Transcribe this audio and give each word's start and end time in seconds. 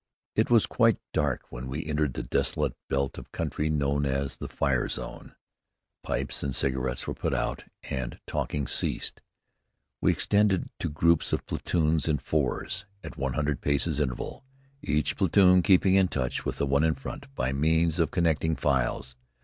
It 0.35 0.49
was 0.49 0.65
quite 0.65 0.97
dark 1.13 1.51
when 1.51 1.67
we 1.67 1.85
entered 1.85 2.15
the 2.15 2.23
desolate 2.23 2.73
belt 2.89 3.19
of 3.19 3.31
country 3.31 3.69
known 3.69 4.07
as 4.07 4.35
the 4.37 4.47
"fire 4.47 4.87
zone." 4.89 5.35
Pipes 6.01 6.41
and 6.41 6.55
cigarettes 6.55 7.05
were 7.05 7.13
put 7.13 7.35
out 7.35 7.65
and 7.83 8.19
talking 8.25 8.65
ceased. 8.65 9.21
We 10.01 10.11
extended 10.11 10.71
to 10.79 10.89
groups 10.89 11.33
of 11.33 11.45
platoons 11.45 12.07
in 12.07 12.17
fours, 12.17 12.87
at 13.03 13.15
one 13.15 13.33
hundred 13.33 13.61
paces 13.61 13.99
interval, 13.99 14.43
each 14.81 15.15
platoon 15.17 15.61
keeping 15.61 15.93
in 15.93 16.07
touch 16.07 16.45
with 16.45 16.57
the 16.57 16.65
one 16.65 16.83
in 16.83 16.95
front 16.95 17.27
by 17.35 17.51
means 17.53 17.99
of 17.99 18.09
connecting 18.09 18.55
files. 18.55 19.15